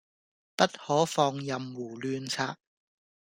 [0.55, 2.57] 不可放任胡亂刷